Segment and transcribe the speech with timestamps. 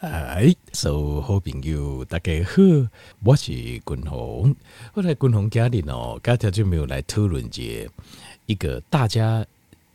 [0.00, 2.52] 哎，所有好朋友大家好，
[3.22, 4.56] 我是君鸿。
[4.94, 7.86] 后来君鸿家里哦，刚才就没有来讨论节
[8.46, 9.44] 一个大家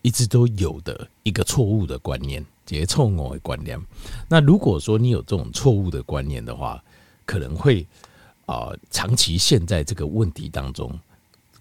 [0.03, 3.81] 一直都有的一个错误的观念，这些错误的观念。
[4.29, 6.83] 那如果说你有这种错误的观念的话，
[7.25, 7.83] 可能会
[8.45, 10.99] 啊、长期陷在这个问题当中，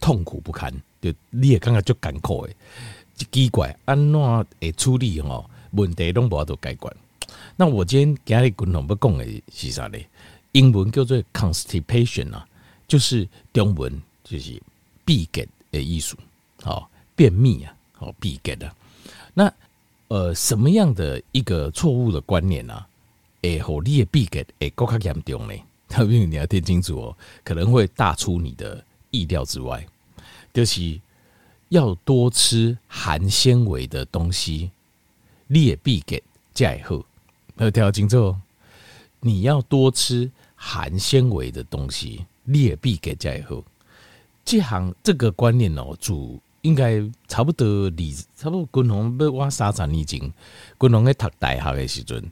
[0.02, 0.70] 痛苦不堪。
[1.00, 2.50] 就你也刚刚就感慨，
[3.32, 5.48] 奇怪，安怎会处理哦？
[5.70, 6.95] 问题拢无法度解决。
[7.57, 10.07] 那我今天给你共同不讲的是啥嘞？
[10.53, 12.46] 英文叫做 constipation 啊，
[12.86, 14.61] 就是中文就是
[15.04, 16.17] 闭结的意思，
[16.62, 18.72] 好便秘啊，好闭结的。
[19.35, 19.53] 那
[20.09, 22.85] 呃，什么样的一个错误的观念呢？
[23.43, 25.62] 哎，好，你的闭结哎，够卡严重嘞。
[25.89, 29.86] 特别你要听清楚哦，可能会大出你的意料之外。
[30.53, 31.00] 就是
[31.68, 34.70] 要多吃含纤维的东西，
[35.47, 37.05] 你的闭结才会
[37.56, 37.64] 好。
[37.64, 38.36] 要听清楚，
[39.20, 43.65] 你要多吃含纤维的东西，劣币给在后。
[44.45, 48.83] 这行这个观念哦，主应该差不多理，差不多。
[48.83, 50.20] 君鸿要我三十年前，
[50.78, 52.23] 君鸿在读大学的时阵，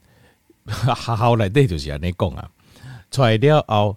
[0.66, 2.50] 学校内底就是安尼讲啊。
[3.10, 3.96] 出来了后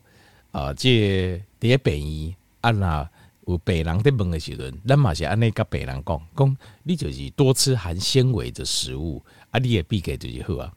[0.51, 3.09] 啊，这第一病医啊，那
[3.47, 9.21] 有病人在问的时阵，咱嘛是安尼跟病人讲，讲你就是多吃含纤维的食物
[9.51, 10.71] 啊，你的闭结就是好啊。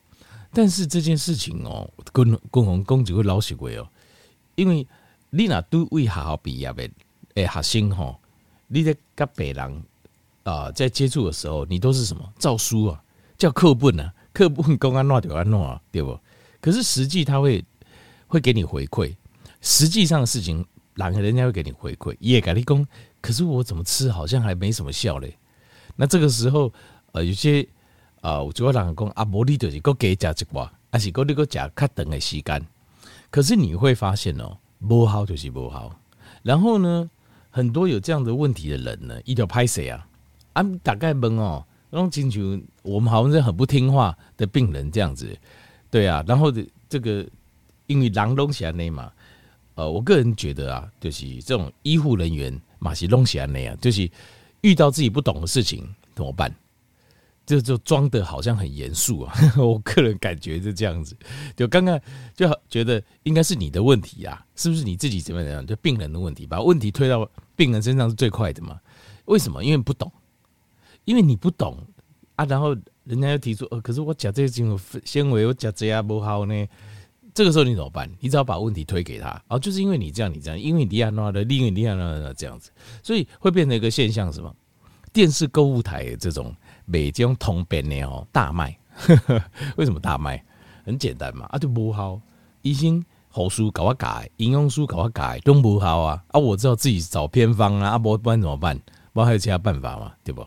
[0.52, 3.86] 但是这件事情哦，共共同公就会老实话哦，
[4.54, 4.86] 因为
[5.30, 6.88] 你那都为学校毕业的
[7.34, 8.18] 诶学生吼，
[8.66, 9.82] 你在跟别人
[10.44, 13.02] 啊在接触的时候，你都是什么照书啊，
[13.36, 16.18] 叫课本啊， 课本公安乱就安乱啊，对不？
[16.60, 17.62] 可是实际他会
[18.26, 19.14] 会给你回馈，
[19.60, 22.86] 实际上的事情，然后人家会给你回馈，也给你讲，
[23.20, 25.36] 可是我怎么吃好像还没什么效嘞。
[25.94, 26.72] 那这个时候
[27.12, 27.68] 呃有些。
[28.20, 32.66] 啊，有个人讲啊，无你就是搁加食一寡，还是搁你搁食较长的时间。
[33.30, 35.90] 可是你会发现哦，无效就是无效。
[36.42, 37.08] 然后呢，
[37.50, 40.06] 很多有这样的问题的人呢，伊就歹势啊。
[40.54, 45.36] 啊，大概问哦，那种亲像我们好像是很不听话的病人这样子，
[45.90, 46.24] 对啊。
[46.26, 47.24] 然后的这个，
[47.86, 49.12] 因为人拢是安尼嘛，
[49.74, 54.10] 呃，我个人觉得啊，就是这种医护人员嘛是拢是安尼啊，就是
[54.62, 56.52] 遇到自己不懂的事情怎么办？
[57.48, 61.16] 就就装的好像很严肃啊， 我个人感觉是这样子。
[61.56, 61.98] 就刚刚
[62.34, 65.66] 就觉得应该是你的问题啊，是不是你自己怎么样？
[65.66, 67.26] 就病人的问题，把问题推到
[67.56, 68.78] 病人身上是最快的嘛？
[69.24, 69.64] 为什么？
[69.64, 70.12] 因为不懂，
[71.06, 71.78] 因为你不懂
[72.36, 72.44] 啊。
[72.44, 74.66] 然后人家又提出，呃，可是我讲这些
[75.02, 76.66] 纤维，我讲这样不好呢。
[77.32, 78.10] 这个时候你怎么办？
[78.20, 82.70] 你只要把问题推给他，哦，就是因为你这样，你这样，因为你亚诺的，因为你亚诺的这样子，
[83.02, 84.54] 所以会变成一个现象，什么？
[85.14, 86.54] 电视购物台这种。
[86.90, 88.76] 每种通便的哦，大卖，
[89.76, 90.42] 为什么大卖？
[90.84, 92.18] 很简单嘛，啊就不好，
[92.62, 96.40] 医生好书搞我改，营养书搞我改，都不好啊啊！
[96.40, 98.80] 我知道自己找偏方啊，啊不不然怎么办？
[99.12, 100.40] 不然还有其他办法嘛，对不？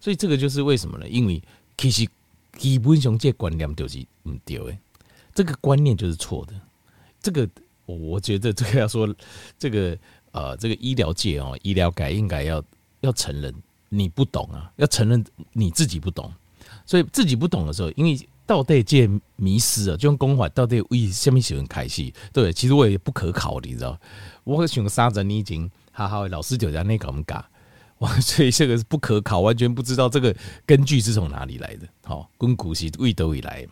[0.00, 1.08] 所以这个就是为什么呢？
[1.08, 1.42] 因为
[1.76, 2.08] 其实
[2.52, 4.78] 基本上这观念就是不对的，
[5.34, 6.54] 这个观念就是错的。
[7.20, 7.48] 这个
[7.86, 9.12] 我觉得这个要说
[9.58, 9.98] 这个
[10.30, 12.62] 呃这个医疗界哦，医疗界应该要
[13.00, 13.52] 要承认。
[13.88, 16.32] 你不懂啊，要承认你自己不懂，
[16.84, 22.12] 所以自己不懂的时候，因为到底这迷失啊，就用公法到底为什么喜欢开戏？
[22.32, 23.98] 对，其实我也不可考，你知道，
[24.44, 27.48] 我喜欢杀人，你已经好好老师就在那讲嘎，
[27.98, 30.34] 哇，所以这个是不可考，完全不知道这个
[30.64, 31.86] 根据是从哪里来的。
[32.04, 33.66] 好，跟古是未都以来，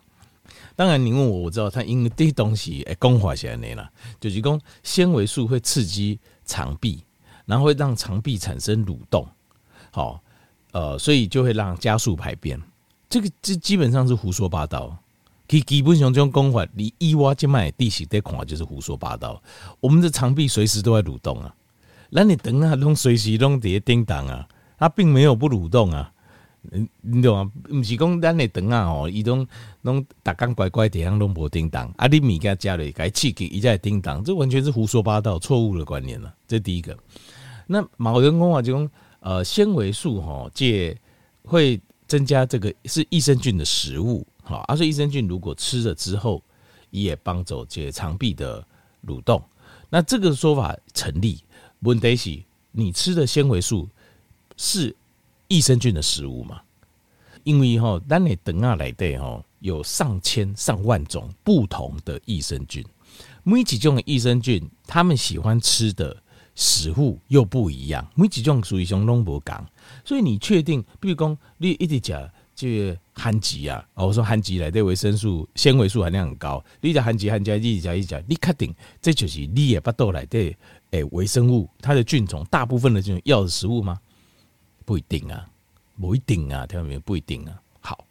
[0.74, 3.90] 当然你问我，我知道他因为这些东西诶，公法起来呢啦，
[4.20, 7.02] 就是讲纤维素会刺激肠壁，
[7.46, 9.26] 然后会让肠壁产生蠕动。
[9.96, 10.20] 好，
[10.72, 12.60] 呃，所以就会让加速排便，
[13.08, 14.94] 这个这基本上是胡说八道。
[15.48, 19.42] 基基本上这种讲法，你伊挖静脉地形的恐怕就是胡说八道。
[19.80, 21.54] 我们的肠壁随时都在蠕动啊，
[22.10, 24.46] 那你等下都随时都在叮当啊，
[24.78, 26.12] 它并没有不蠕动啊，
[26.60, 27.50] 你你懂吗？
[27.62, 29.46] 不是讲咱的等啊哦，伊都
[29.80, 36.34] 拢打刚乖乖地方拢无叮当，啊，你物件加了该刺激伊才会叮当，这完全是胡说八道、错误的观念了。
[36.46, 36.94] 这第一个。
[37.66, 38.90] 那某人讲话就讲。
[39.20, 40.96] 呃，纤维素哈，借
[41.42, 46.40] 会增加这个是益生菌的食物，好，而且益生菌如果吃了之后，
[46.90, 48.64] 也帮助这肠壁的
[49.04, 49.42] 蠕动，
[49.90, 51.42] 那这个说法成立。
[51.80, 52.40] 问题是，
[52.70, 53.88] 你吃的纤维素
[54.56, 54.94] 是
[55.48, 56.60] 益生菌的食物吗？
[57.42, 62.84] 因为哈，当你等下来的哈，有上千上万种不同的益生菌，
[63.42, 66.16] 每几种益生菌，他们喜欢吃的。
[66.56, 69.64] 食物又不一样，每几种属于相拢无同，
[70.04, 76.64] 所以你确定，比如讲你一直讲这个番薯啊，哦，我说番薯内的维生素、纤维素含量很高。
[76.80, 80.56] 你讲番薯、番薯，你讲一讲，你确定这就是你的巴肚内的
[80.92, 84.00] 诶微生物，它的菌种大部分的这种药的食物吗？
[84.86, 85.46] 不一定啊，
[86.00, 87.00] 不一定啊，听到没有？
[87.00, 87.60] 不一定啊。
[87.80, 88.06] 好，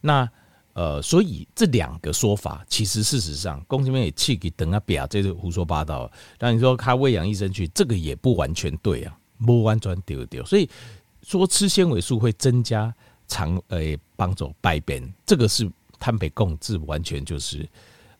[0.00, 0.30] 那
[0.76, 6.10] 呃，所以这两个说法，其实事实上，公这边也气给等啊，表这是胡说八道。
[6.38, 10.44] 那你说他喂养益生菌，这个也不完全对啊，不完全丢丢。
[10.44, 10.68] 所以
[11.22, 12.94] 说吃纤维素会增加
[13.26, 15.66] 肠诶帮助排便，这个是
[15.98, 17.66] 坦白讲，这完全就是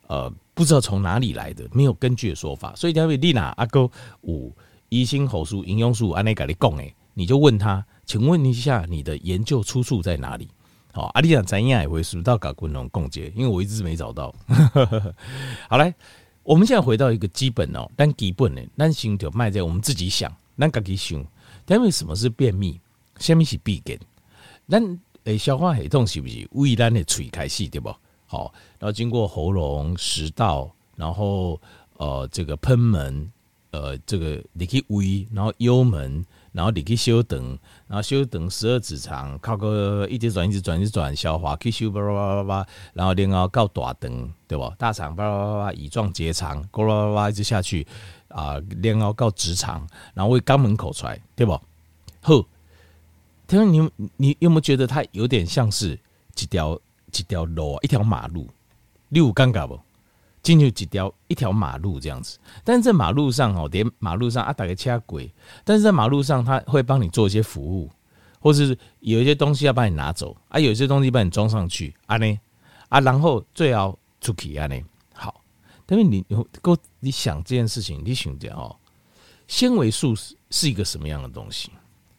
[0.07, 2.75] 呃不知道从哪里来的，没有根据的说法。
[2.75, 3.87] 所以他会丽娜阿哥
[4.23, 4.51] 五
[4.89, 6.95] 一心口素营养素安内咖哩讲诶。
[7.13, 10.49] 你就问他，请问一下你的研究出处在哪里？
[10.97, 14.35] 好，阿丽讲咱样也会数到搞昆龙共结，因为我一直没找到。
[15.69, 15.95] 好来，
[16.43, 21.23] 我们现在回到一个基本哦，但基本呢，咱先就卖在我们自己想，咱自己想，
[21.67, 22.81] 因为什么是便秘？
[23.19, 24.01] 什么是闭结？
[24.71, 27.95] 咱诶消化系统是不是胃咱的嘴开始对不？
[28.25, 31.61] 好，然后经过喉咙、食道，然后
[31.99, 33.31] 呃这个喷门，
[33.71, 36.25] 呃这个你可以胃，然后幽门。
[36.57, 44.75] 然后你去修等，然后修等十二指肠，靠个一直转一直转一直转消化，去修叭叭叭叭叭，然后然后到大肠，对吧？
[44.79, 47.87] 大肠叭叭叭叭，乙状结肠，呱啦啦啦一直下去
[48.29, 51.53] 啊，然后到直肠，然后为肛门口出来，对不？
[52.23, 52.43] 好，
[53.47, 55.93] 听说你你有没有觉得它有点像是
[56.41, 56.81] 一条
[57.13, 58.49] 一条路，一条马路，
[59.11, 59.79] 你有尴尬不？
[60.47, 65.29] 进去几条一条马路这样子，但是在马路上哦，连马路上啊打个车轨，
[65.65, 67.91] 但是在马路上他会帮你做一些服务，
[68.39, 72.39] 或是有一些东西要把你拿走啊，有一些东西帮你装上去啊呢
[72.89, 74.81] 啊，然后最后出去啊呢
[75.13, 75.43] 好，
[75.85, 76.25] 但是你
[76.63, 78.77] 够你想这件事情，你想着哦，
[79.49, 81.73] 纤维素是是一个什么样的东西？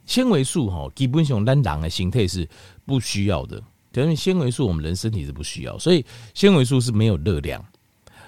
[0.06, 2.46] 纤维素哈，基本上咱人的形态是
[2.86, 3.64] 不需要的，
[3.94, 7.66] 因为纤维素我们人身体是不需要，所以纤维素是没有热量。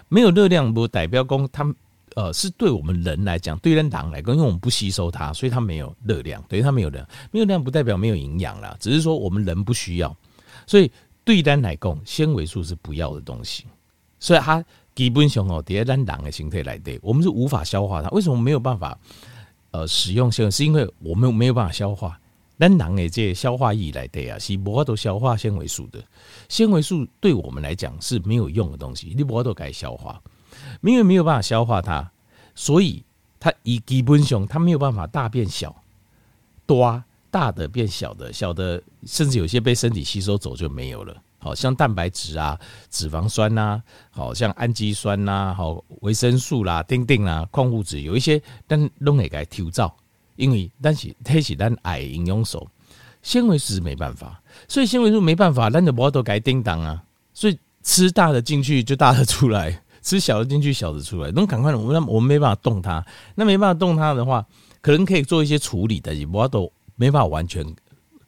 [0.09, 1.75] 没有热量不代表说它，
[2.15, 6.43] 呃，是对我们人来讲，对人狼来讲，因为我们不吸收它，所以它没有热量。
[6.49, 10.13] 对，它没有量，没有量不代表没有营养啦，只是说我们人不需要。
[10.67, 10.91] 所以
[11.23, 13.65] 对人来讲，纤维素是不要的东西。
[14.19, 14.63] 所以它
[14.95, 18.09] 基本上哦，在人狼的形态来对，我们是无法消化它。
[18.09, 18.97] 为什么没有办法
[19.71, 20.51] 呃使用纤维？
[20.51, 22.19] 是因为我们没有办法消化。
[22.59, 26.03] 咱人的这消化液来对啊，是无法度消化纤维素的。
[26.49, 30.21] 纤维素对我们来讲是没有用的东西，你无法度该消化，
[30.81, 32.11] 因为没有办法消化它，
[32.53, 33.01] 所以
[33.39, 35.73] 它以基本上它没有办法大变小，
[36.65, 37.01] 多
[37.31, 41.15] 大的变小的，小的甚至有些被身体吸收走就没有了。
[41.41, 42.59] 好像蛋白质啊、
[42.89, 49.89] 脂肪酸呐，好像氨基酸呐、好维生素啦、丁丁啦、矿物质有一些，但拢会该抽走。
[50.39, 52.65] 因为但是它是咱矮营养素，
[53.21, 57.03] 纤维素没办法，所以纤维素没办法，咱就无都改叮当啊。
[57.33, 63.05] 所以吃大的进去就大的出来， 吃小的进去小的出来，那赶快，我们我们没办法动它，
[63.35, 64.45] 那没办法动它的话，
[64.79, 67.65] 可能可以做一些处理，但是无都没办法完全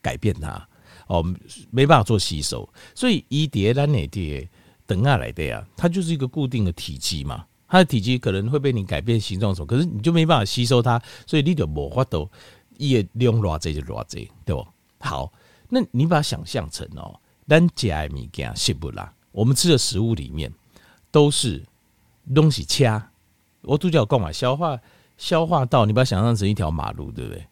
[0.01, 0.67] 改变它
[1.07, 1.23] 哦，
[1.69, 2.67] 没办法做吸收。
[2.93, 4.45] 所以一叠咱那叠
[4.85, 7.45] 等下来的呀，它就是一个固定的体积嘛。
[7.71, 12.29] 它的体积可能会被你改变形状什么，可是你就没办法吸收它，所以你就无法度
[12.79, 14.67] 越用偌济就偌济，对不？
[14.99, 15.31] 好，
[15.69, 19.13] 那你把它想象成哦，咱食的物件是不啦？
[19.31, 20.51] 我们吃的食物里面
[21.11, 21.63] 都是
[22.35, 23.01] 东西掐，
[23.61, 24.77] 我都叫讲嘛，消化
[25.17, 27.47] 消化道，你把它想象成一条马路，对不对？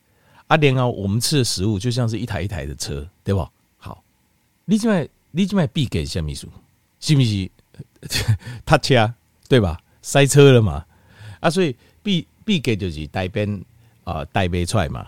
[0.48, 3.48] 啊，连啊，我们吃的食物就像是一台一台的车，对不？
[3.78, 4.04] 好，
[4.66, 6.46] 你这卖你这卖必给什么意思？
[7.00, 7.50] 是不是？
[8.66, 9.16] 他掐，
[9.48, 9.80] 对吧？
[10.10, 10.84] 塞车了嘛？
[11.40, 13.64] 啊，所以必必给就是带边
[14.04, 15.06] 啊带杯出来嘛，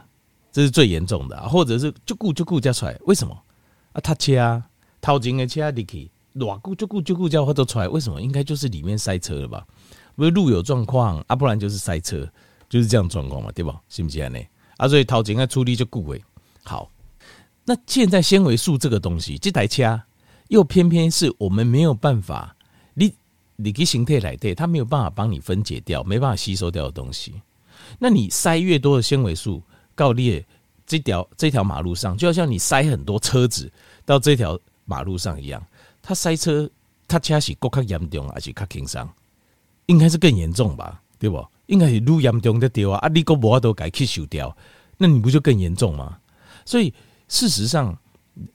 [0.51, 3.36] 这是最严重的，啊，或者是就顾就顾加出来，为什么？
[3.93, 4.63] 啊，他车啊
[5.01, 8.22] 掏钱的车里去，偌顾就顾就顾叫或者出来，为什么？
[8.22, 9.65] 应该就是里面塞车了吧？
[10.15, 12.31] 不是路有状况啊，不然就是塞车，
[12.70, 13.81] 就是这样状况嘛，对吧？
[13.89, 14.39] 是不是呢？
[14.77, 16.24] 啊，所以掏钱的处理就顾诶。
[16.63, 16.91] 好，
[17.65, 20.00] 那现在纤维素这个东西，这台车
[20.50, 22.55] 又偏偏是我们没有办法。
[23.63, 27.41] 你给形态来对，它没有办法帮你分解掉，没办法吸收掉的东西。
[27.99, 29.61] 那你塞越多的纤维素，
[29.95, 30.45] 告裂
[30.85, 33.71] 这条这条马路上，就好像你塞很多车子
[34.05, 35.63] 到这条马路上一样，
[36.01, 36.69] 它塞车，
[37.07, 39.09] 它车是更加严重，还是更轻伤？
[39.85, 41.45] 应该是更严重吧，对不？
[41.67, 42.97] 应该是愈严重的掉啊！
[42.99, 44.55] 啊，你个无法度给吸收掉，
[44.97, 46.17] 那你不就更严重吗？
[46.65, 46.93] 所以
[47.27, 47.97] 事实上。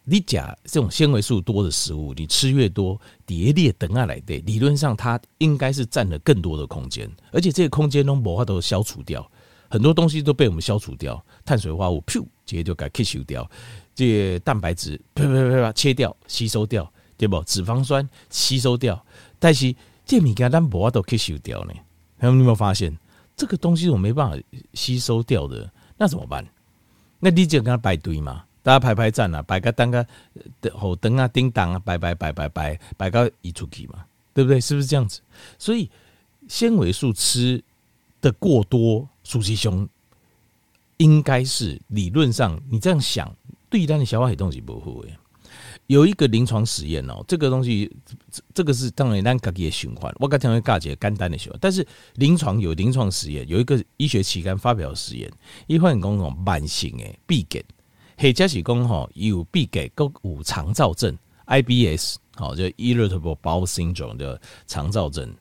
[0.05, 9.31] 你假这种纤维素多的食物，你吃越多，叠列等下来的，理论上它应该是占了更多的空间，而且这个空间都无法都消除掉。
[9.69, 13.51] 很多东西都被我们消除掉，碳水化合物噗，直接就给吸收掉，
[13.95, 17.43] 这蛋白质啪啪啪啪切掉，吸收掉，对不？
[17.43, 19.05] 脂肪酸吸收掉，
[19.39, 19.75] 但是
[20.07, 21.75] 这物件咱无法都吸收掉呢。
[22.19, 22.97] 他们有没有发现
[23.37, 24.43] 这个东西我没办法
[24.73, 25.71] 吸收掉的？
[25.99, 26.47] 那怎么办？
[27.19, 30.05] 那你就跟他排队嘛，大家排排站啊，摆个单个
[30.75, 34.05] 后灯啊、叮当啊，摆摆摆摆摆摆个移出去嘛，
[34.35, 34.61] 对不对？
[34.61, 35.21] 是不是这样子？
[35.57, 35.89] 所以
[36.49, 37.63] 纤维素吃
[38.21, 39.89] 的过多，苏西兄
[40.97, 43.33] 应该是理论上你这样想，
[43.71, 45.11] 对于咱的消化系统是不好的。
[45.87, 47.89] 有一个临床实验哦，这个东西，
[48.53, 50.13] 这个是当然咱自己的循环。
[50.19, 55.31] 我刚才讲的一个简单的循环，但是临床有临床实验，有一个医学期刊发表实验，
[55.69, 57.65] 一患讲讲慢性的闭结，
[58.17, 65.35] 或者是讲吼有闭给，个有肠躁症 （IBS），好，就 Irritable Bowel Syndrome 的肠躁症。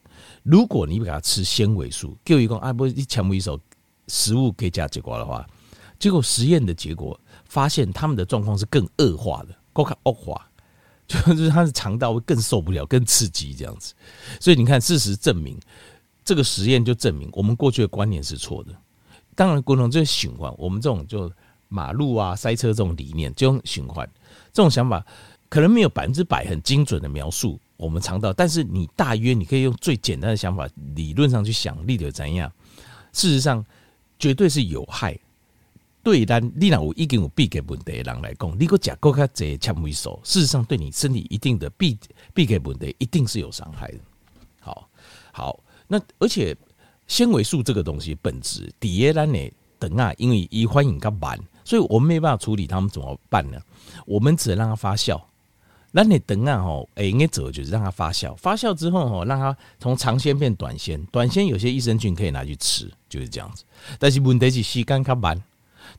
[0.43, 3.59] 如果你给他吃纤维素，就一个啊不，你抢不一手
[4.07, 5.45] 食物可以加结果的话，
[5.99, 9.55] 结果实验的结果发现他们的状况是更恶化的。
[9.73, 10.49] 更加恶化，
[11.05, 13.93] 就是他的肠道会更受不了，更刺激这样子。
[14.39, 15.59] 所以你看，事实证明，
[16.23, 18.71] 这个实验就证明我们过去的观念是错的。
[19.35, 21.29] 当然，共同这个循环，我们这种就
[21.67, 24.09] 马路啊塞车这种理念，这种循环
[24.53, 25.05] 这种想法，
[25.49, 32.51] 可能没有百分之百很精准的描述我们肠道，但是你大约你可以用最简单的想法，理论上去想，力的怎样？
[33.13, 33.65] 事实上，
[34.17, 35.17] 绝对是有害。
[36.03, 41.97] 对咱你若有已经有闭结问题的人来讲，你个食够较侪纤维素，事实上对你身体一定的闭
[42.31, 43.97] 闭结问题一定是有伤害的。
[44.59, 44.87] 好，
[45.31, 46.55] 好，那而且
[47.07, 53.59] 纤维素这个东西本质底下咱的等啊，因为伊反应较慢，所以我们没办法处理他们怎么办呢？
[54.05, 55.21] 我们只能让它发酵。
[55.91, 63.63] 那你等啊吼，哎，应该做就是让它发酵，发酵之后吼，让它从长纤变短纤，短纤有些益生菌可以拿去吃，就是这样子。
[63.97, 65.41] 但是问题是时间较慢。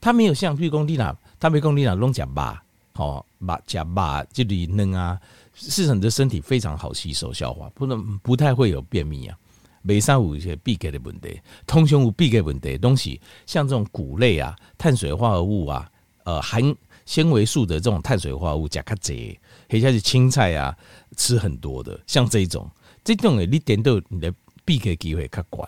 [0.00, 2.56] 它没有像，譬如讲你那，他没讲你那拢吃肉，
[2.92, 5.18] 吼，肉吃肉这里嫩啊，
[5.54, 9.38] 事实上你的身体非常好吸收消化，不能不太会有便秘啊。
[9.86, 15.88] 没啥有一些闭结的问题，通常有闭结问题的东西，像这种谷类啊、碳水化合物啊、
[16.24, 16.60] 呃含
[17.04, 19.36] 纤维素的这种碳水化合物加较侪，
[19.70, 20.76] 或者是青菜啊
[21.16, 22.68] 吃很多的，像这种
[23.04, 25.64] 这种诶，你点到你的闭结机会较悬。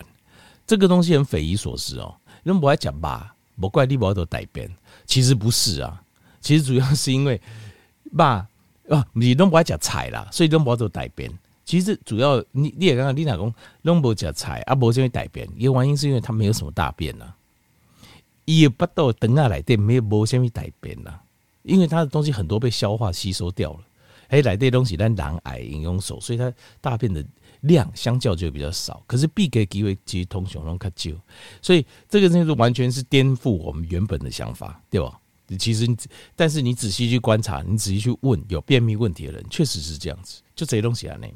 [0.67, 3.21] 这个东西很匪夷所思哦，你们不爱吃肉。
[3.59, 4.73] 不怪你不都改变，
[5.05, 6.01] 其实不是啊，
[6.39, 7.41] 其实主要是因为
[8.15, 8.47] 爸
[8.87, 11.29] 啊，你都不爱吃菜啦，所以都不都改变。
[11.69, 17.31] 其实主要你你也刚刚你老公都不吃菜啊，不这边改变，一个原因是因为他没有什么大便呐，
[18.45, 21.19] 也不到等下来电没有无什么改变呐，
[21.61, 23.79] 因为他的东西很多被消化吸收掉了，
[24.29, 27.23] 哎，来电东西咱人爱饮用手，所以他大便的。
[27.63, 31.11] 量相较就比较少，可是闭结机会其实通常拢较少，
[31.61, 35.19] 所以这个就是完全是颠覆我们原本的想法，对吧？
[35.59, 35.85] 其实，
[36.37, 41.27] 但是你仔细去观察，你仔细去问有便秘问题的人，确实是这样子，就这些东西啊，那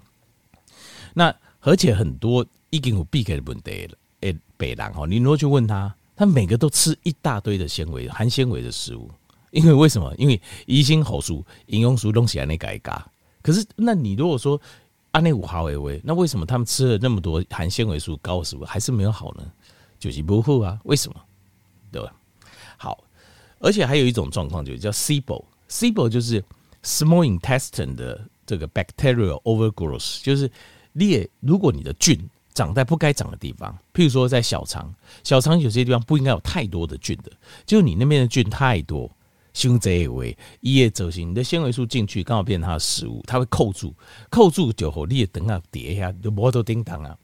[1.13, 9.09] 那而且很多已经有闭结的问题了，诶，北人哦，你如果去问他，他每个都吃一大堆的纤维、含纤维的食物，
[9.51, 10.13] 因为为什么？
[10.17, 13.07] 因为医生好书、营养书东西啊，那改嘎。
[13.41, 14.59] 可是，那你如果说，
[15.11, 19.43] 安内五毫维维，那为什么他们吃了那么多含纤维素高的食物还是没有好呢？
[19.99, 20.79] 就是不好啊？
[20.85, 21.21] 为什么？
[21.91, 22.13] 对吧？
[22.77, 23.03] 好，
[23.59, 26.43] 而且还有一种状况，就叫 SIBO，SIBO 就是
[26.83, 30.49] small intestine 的这个 bacterial overgrowth，就是
[30.93, 32.17] 你如果你的菌
[32.53, 37.31] 长在不该长的地方，譬如说在小肠，小肠有些地方不应该有太多的菌的，
[37.65, 39.11] 就你那边的菌太多。
[39.55, 43.93] 胸这一位，一夜走行，你的纤维素进去刚好变成它的食物，它会扣住，
[44.31, 47.15] 扣住就后你也等下跌下，就摩托叮当啊，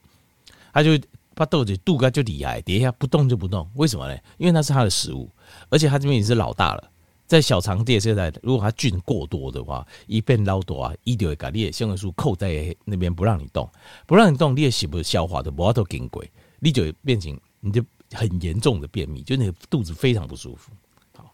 [0.71, 0.91] 它就
[1.33, 4.15] 把豆子肚盖就厉害，跌下不动就不动，为什么呢？
[4.37, 5.27] 因为那是它的食物，
[5.69, 6.91] 而且它这边也是老大了，
[7.29, 13.69] 在小肠垫现在，如果它菌过多的话，一变老多啊，一丢一个你的纤维素扣在那边不让你动，
[14.07, 16.25] 不让你动，你也洗不消化的，摩托经过，
[16.57, 20.71] 你就变成你就很严重的便秘，就那个肚子非常不舒服。
[21.15, 21.31] 好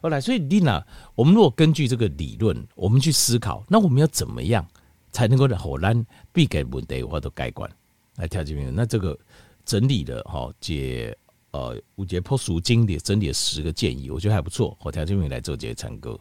[0.00, 0.86] 后来，所以丽娜，
[1.16, 4.64] 我们如果根据这个理论，我们去思考，那我们要怎么样
[5.10, 7.68] 才能够让荷兰闭结问题或者改观
[8.14, 8.72] 来调节病？
[8.72, 9.18] 那这个
[9.64, 11.16] 整理的哈解
[11.54, 14.76] 呃五节破俗经典整理了十个建议，我觉得还不错。
[14.82, 16.18] 我调节病来做这些参考。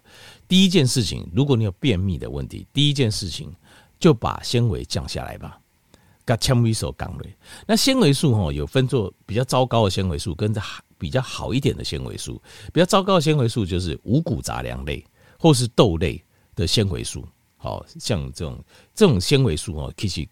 [0.47, 3.51] 第一件事情，如果你有便秘的问题，第一件事情
[3.99, 5.59] 就把纤维降下来吧。
[6.23, 7.35] 跟纤维素讲嘞，
[7.65, 10.61] 那纤维素哈有分作比较糟糕的纤维素，跟着
[10.99, 12.39] 比较好一点的纤维素。
[12.71, 15.03] 比较糟糕的纤维素就是五谷杂粮类
[15.39, 16.23] 或是豆类
[16.55, 17.27] 的纤维素。
[17.57, 18.63] 好像这种
[18.93, 20.27] 这种纤维素哦，其实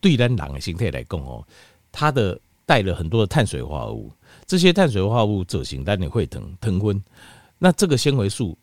[0.00, 1.46] 对咱人的形态来讲哦，
[1.92, 2.40] 它的
[2.70, 4.12] 带了很多的碳水化合物，
[4.46, 7.02] 这些碳水化合物走形，但你会疼疼昏。
[7.58, 8.56] 那这个纤维素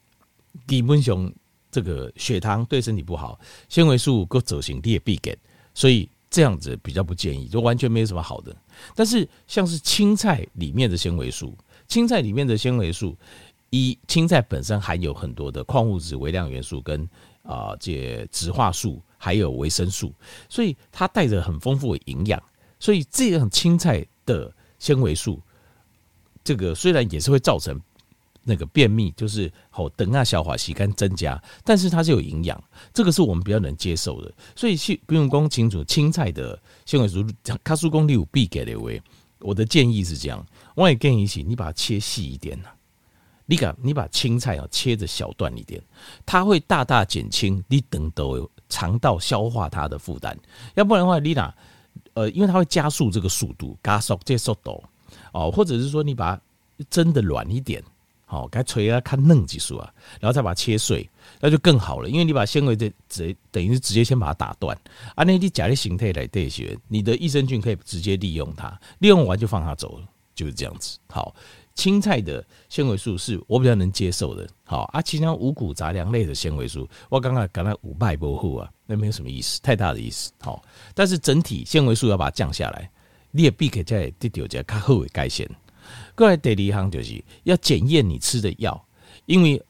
[0.65, 1.29] 基本上
[1.69, 3.37] 这个血糖对身体不好，
[3.67, 5.37] 纤维素够走形你也必给，
[5.73, 8.55] 所以这样子比较不建议，就完全没有什么好的。
[8.95, 11.53] 但是像是青菜里面的纤维素，
[11.89, 13.13] 青菜里面的纤维素，
[13.71, 17.05] 一青菜本身含有很多的矿物质、微量元素跟
[17.43, 20.13] 啊这植化素，还有维生素，
[20.47, 22.41] 所以它带着很丰富的营养。
[22.79, 25.41] 所以这样青菜的纤维素，
[26.43, 27.79] 这个虽然也是会造成
[28.43, 34.31] 那个便秘，就是好等下消化时间增加，但是它是有营养，这个是我们比较能接受的。
[34.55, 37.25] 所以去不用讲清楚青菜的纤维素，
[37.63, 39.01] 卡叔公你有必给的喂，
[39.39, 42.69] 我的建议是这样，我也建议起你把它切细一点呐，
[43.47, 45.81] 你把你把青菜啊切的小段一点，
[46.25, 48.25] 它会大大减轻你等到
[48.69, 50.37] 肠道消化它的负担，
[50.75, 51.53] 要不然的话你哪。
[52.17, 54.83] 呃，因为它会加速这个速度，加速这速度
[55.31, 56.41] 哦，或者是说你把它
[56.89, 57.83] 蒸的软一点，
[58.25, 61.07] 好，该锤啊，看嫩技术啊，然后再把它切碎，
[61.39, 62.09] 那就更好了。
[62.09, 64.75] 因为你把纤维的直等于是直接先把它打断，
[65.13, 70.97] 按，那些假的形态来代谢，你的益生菌可以直接利用它，利用完就放它走了，就是这样子。
[71.09, 71.35] 好，
[71.77, 74.49] 青菜的纤维素是我比较能接受的。
[74.65, 78.69] 好啊，其他五谷杂粮类的纤维素，我刚刚讲了五败不护啊。
[78.87, 80.31] 那没有什么意思，太大的意思。
[80.39, 80.61] 好，
[80.95, 82.89] 但是整体纤维素要把它降下来，
[83.31, 85.47] 你也必须在第六节较好的改善。
[86.15, 88.85] 过来第二行就是要检验你吃的药，
[89.27, 89.63] 因为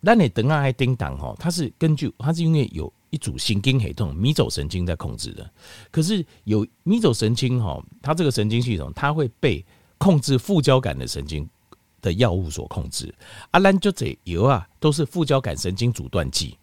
[0.00, 5.50] 那你等下还叮当哈，它是根据它是因为有一组神经系统迷走神经在控制的，
[5.90, 9.64] 可是有迷走神经哈，它这个神经系统它会被
[10.02, 11.48] 控制副交感的神经
[12.00, 13.14] 的药物所控制。
[13.52, 16.58] 阿兰就这油啊，都是副交感神经阻断剂。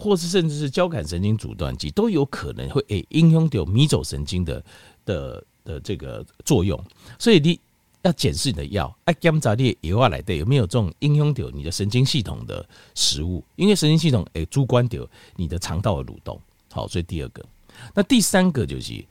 [0.00, 4.64] 或是甚至是交感神经阻断剂都有可能会诶影响到迷走神经的
[5.04, 6.76] 的的这个作用，
[7.16, 7.60] 所以你
[8.02, 16.40] 要检视你的药，哎，检查你的药来对有没有这种影响到你的神经系统的食物，因为神经系统诶主观掉你的肠道的蠕动。
[16.72, 17.46] 好，所以第二个，
[17.94, 19.04] 那第三个就是，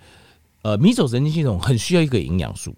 [0.63, 2.75] 呃，迷走神经系统很需要一个营养素。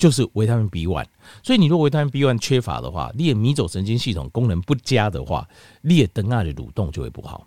[0.00, 1.04] 就是维他命 B one，
[1.42, 5.46] 所以你如果维他命 B one 缺乏的话，你的迷走神经系统功能不佳的话，
[5.82, 7.46] 你的灯啊的蠕动就会不好。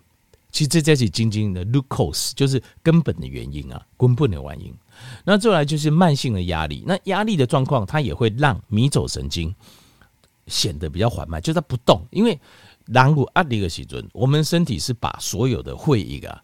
[0.52, 4.72] 其实这才是真正的 root cause，就是根本的原因啊，根本的原因。
[5.24, 9.52] 那再来就是慢性的压力，那压力的状况它也会让迷走神经
[10.46, 12.00] 显得比较缓慢，就是它不动。
[12.12, 12.38] 因为
[12.86, 16.40] 然后压力的时阵，我们身体是把所有的血液啊、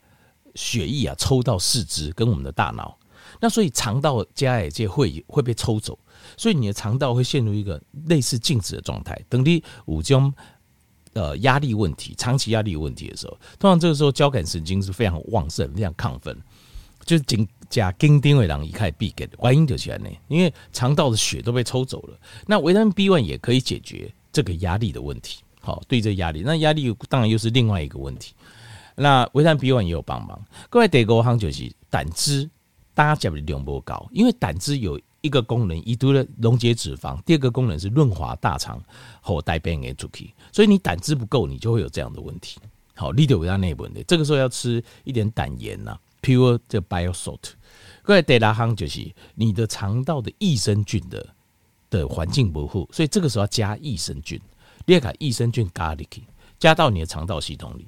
[0.57, 2.99] 血液啊抽到四肢跟我们的大脑。
[3.41, 5.99] 那所以肠道加也就会会被抽走，
[6.37, 9.19] 所以你的肠道会陷入一个类似静止的状态。
[9.29, 10.33] 等你五种
[11.15, 16.37] 呃压力问题、长期压力问题的时候，通常这个时候交感神经是非常旺盛、非常亢奋，
[17.05, 22.19] 就是紧加紧丁伟郎一开必给的原因就起来呢，因为肠道的血都被抽走了。
[22.47, 25.41] 那维他命 B one 也可以解决这个压力的问题。
[25.63, 28.35] 好，对这压力，那压力当然又是另外一个问题。
[28.97, 30.39] 那维他命 B one 也有帮忙。
[30.69, 32.51] 各位第五项就是胆汁。
[32.95, 38.83] 大家讲的量不高，因为胆汁有一个功能，一度的溶解脂肪；第二个功能是润滑大肠
[39.21, 40.33] 和带便给出去。
[40.53, 42.59] 所以你胆汁不够，你就会有这样的问题。
[42.95, 47.53] 好，你得维他内问题，这个时候要吃一点胆盐呐，pure 这 bio salt。
[48.03, 51.27] 各位第六项就是你的肠道的益生菌的
[51.89, 54.41] 的环境不好，所以这个时候要加益生菌，
[54.87, 56.23] 列卡益生菌加进去，
[56.59, 57.87] 加到你的肠道系统里。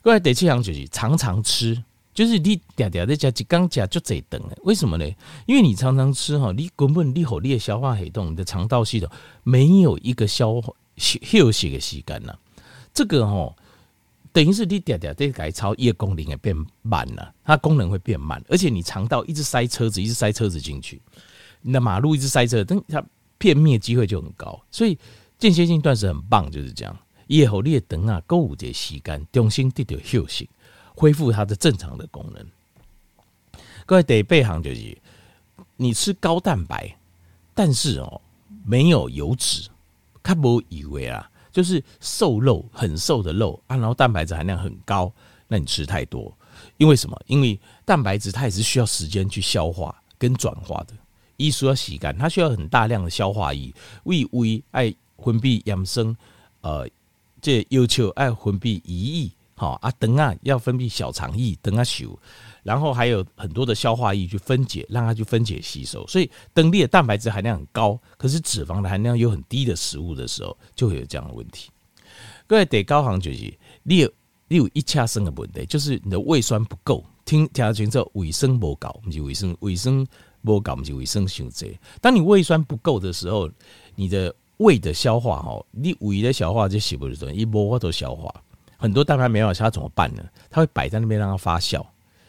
[0.00, 1.82] 各位第七项就是常常吃。
[2.18, 5.08] 就是你嗲嗲在家一刚夹就这等为什么呢？
[5.46, 9.08] 因为你常常吃哈，你根本你好，你的消化系统，你的肠道系统
[9.44, 12.36] 没有一个消化休息的时间呐。
[12.92, 13.54] 这个哈，
[14.32, 21.00] 等于是你嗲嗲在改超，叶功能也变慢了，它功能会变慢，而且你肠道一直塞车子，一直塞车子进去，
[21.62, 23.00] 你的马路一直塞车，等它
[23.38, 24.60] 片面机会就很高。
[24.72, 24.98] 所以
[25.38, 26.98] 间歇性断食很棒，就是这样。
[27.28, 30.50] 以后你的等啊，购物节时间重新得到休息。
[30.98, 32.44] 恢复它的正常的功能。
[33.86, 34.98] 各位得备行就是，
[35.76, 36.92] 你吃高蛋白，
[37.54, 38.20] 但是哦
[38.64, 39.68] 没有油脂，
[40.24, 45.12] 他不以为啊，就是瘦肉很瘦的肉啊，然后蛋白质含量很高，
[45.46, 46.36] 那你吃太多，
[46.78, 47.16] 因为什么？
[47.28, 50.94] 因为蛋白质它也是需要时间去消化跟转化的，
[51.36, 56.16] 一说要洗干，它需要很大量的消化液，胃胃爱分泌养生，
[56.60, 56.88] 呃，
[57.40, 59.30] 这要求爱分泌胰液。
[59.58, 62.18] 好啊，等啊要分泌小肠液，等啊修，
[62.62, 66.06] 然后还有很多的消化液去分解，让它去分解吸收。
[66.06, 71.70] 所以，等你的蛋白质含量很高，可是脂肪的含量又很低的食物的时候，就会有这样的问题。
[72.46, 74.10] 各位得高行就是，你有
[74.46, 77.04] 你有一恰生的问题，就是你的胃酸不够。
[77.24, 80.06] 听听清楚，胃酸不够，不是胃酸，胃酸
[80.42, 81.78] 不搞不起维生素 C。
[82.00, 83.50] 当你胃酸不够的时候，
[83.96, 88.32] 你的胃的消化哈，你胃的消化就洗不顺，一无法度消化，
[88.78, 90.22] 很多蛋白没办法，它怎么办呢？
[90.48, 91.84] 它会摆在那边让它发酵，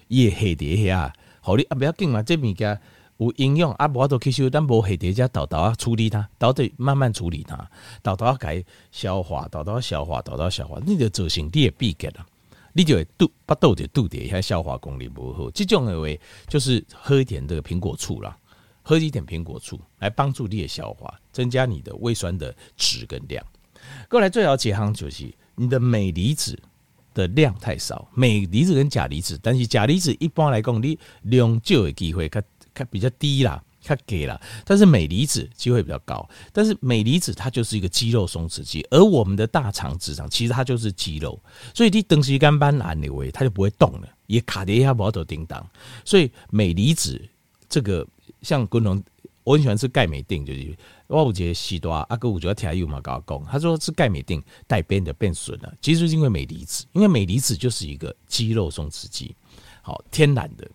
[0.07, 2.81] 也黑碟下，好你啊不要紧嘛，这物件
[3.17, 7.69] 有营养啊，无法度吸收，但无黑碟加豆豆啊处理它，豆豆慢慢处理它，
[8.01, 12.25] 豆豆该消化，豆豆消化，豆豆消化，你就造成你的闭结了。
[12.71, 16.07] 你就会肚把肚子肚底下消化功力不好，这种的话
[16.47, 18.38] 就是喝一点这个苹果醋啦，
[18.83, 23.43] 喝一点苹果醋来帮助你的消化，增加你的胃酸的质跟量。
[24.07, 25.25] 过来最好解行就是
[25.60, 26.58] 你的镁离子
[27.13, 32.41] 的量太少，镁离子跟钾离子，但是钾离子一般来讲你量就有机会它
[32.74, 33.62] 它比较低啦。
[33.82, 36.30] 它给了，但是镁离子机会比较高。
[36.52, 41.41] 但是镁离子它就是一个肌肉松弛剂，而我们的大肠、直肠其实它就是肌肉，
[41.74, 45.65] 所以你东西肝斑按那位它就不会动了，也卡在一下不要叮当。
[46.04, 47.19] 所以镁离子
[47.69, 48.06] 这个
[48.41, 49.02] 像功能，
[49.43, 59.36] 我很喜欢吃钙镁锭，就是我有一个时段阿哥我觉得听有嘛跟我讲，他说吃钙镁锭带变的变损了，其实是因为镁离子，因为镁离子就是一个肌肉松弛剂，
[59.82, 60.69] 好天然的。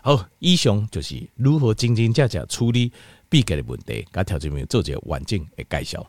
[0.00, 2.92] 好，以上就是如何真真正正处理
[3.28, 6.06] 闭结的问题，甲条件面做一个完整的介绍。